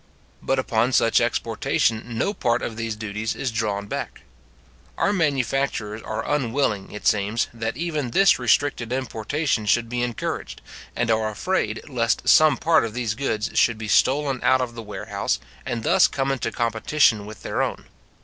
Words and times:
But 0.41 0.57
upon 0.57 0.93
such 0.93 1.21
exportation 1.21 2.17
no 2.17 2.33
part 2.33 2.63
of 2.63 2.75
these 2.75 2.95
duties 2.95 3.35
is 3.35 3.51
drawn 3.51 3.85
back. 3.85 4.21
Our 4.97 5.13
manufacturers 5.13 6.01
are 6.01 6.27
unwilling, 6.27 6.91
it 6.91 7.05
seems, 7.05 7.47
that 7.53 7.77
even 7.77 8.09
this 8.09 8.39
restricted 8.39 8.91
importation 8.91 9.67
should 9.67 9.89
be 9.89 10.01
encouraged, 10.01 10.61
and 10.95 11.11
are 11.11 11.29
afraid 11.29 11.83
lest 11.87 12.27
some 12.27 12.57
part 12.57 12.83
of 12.83 12.95
these 12.95 13.13
goods 13.13 13.51
should 13.53 13.77
be 13.77 13.87
stolen 13.87 14.39
out 14.41 14.59
of 14.59 14.73
the 14.73 14.81
warehouse, 14.81 15.37
and 15.67 15.83
thus 15.83 16.07
come 16.07 16.31
into 16.31 16.51
competition 16.51 17.27
with 17.27 17.43
their 17.43 17.61
own. 17.61 17.85